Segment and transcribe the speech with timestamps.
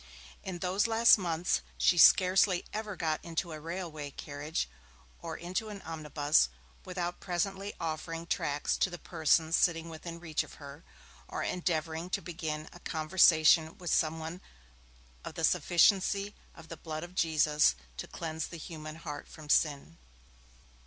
[0.43, 4.67] In those last months, she scarcely ever got into a railway carriage
[5.21, 6.49] or into an omnibus,
[6.83, 10.83] without presently offering tracts to the persons sitting within reach of her,
[11.27, 14.41] or endeavouring to begin a conversation with some one
[15.23, 19.99] of the sufficiency of the Blood of Jesus to cleanse the human heart from sin.